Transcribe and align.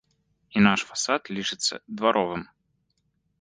І 0.55 0.63
наш 0.67 0.83
фасад 0.91 1.21
лічыцца 1.37 1.79
дваровым. 2.01 2.41